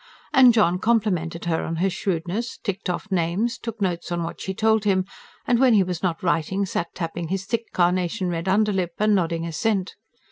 [0.33, 4.51] And John complimented her on her shrewdness, ticked off names, took notes on what she
[4.51, 5.05] told him;
[5.45, 9.45] and when he was not writing sat tapping his thick, carnation red underlip, and nodding
[9.45, 9.93] assent.